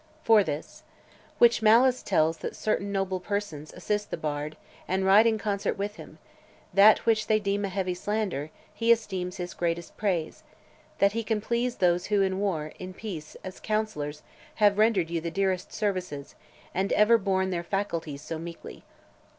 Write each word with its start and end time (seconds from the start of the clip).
For 0.23 0.43
this, 0.43 0.81
Which 1.37 1.61
malice 1.61 2.01
tells 2.01 2.37
that 2.39 2.55
certain 2.55 2.91
noble 2.91 3.19
persons 3.19 3.71
Assist 3.71 4.09
the 4.09 4.17
bard, 4.17 4.57
and 4.87 5.05
write 5.05 5.27
in 5.27 5.37
concert 5.37 5.77
with 5.77 5.97
him, 5.97 6.17
That 6.73 7.05
which 7.05 7.27
they 7.27 7.39
deem 7.39 7.63
a 7.65 7.69
heavy 7.69 7.93
slander, 7.93 8.49
he 8.73 8.91
Esteems 8.91 9.37
his 9.37 9.53
greatest 9.53 9.95
praise: 9.97 10.41
that 10.97 11.11
he 11.11 11.23
can 11.23 11.39
please 11.39 11.75
Those 11.75 12.07
who 12.07 12.23
in 12.23 12.39
war, 12.39 12.73
in 12.79 12.95
peace, 12.95 13.37
as 13.43 13.59
counsellors, 13.59 14.23
Have 14.55 14.79
rendered 14.79 15.11
you 15.11 15.21
the 15.21 15.29
dearest 15.29 15.71
services, 15.71 16.33
And 16.73 16.91
ever 16.93 17.19
borne 17.19 17.51
their 17.51 17.61
faculties 17.61 18.23
so 18.23 18.39
meekly. 18.39 18.83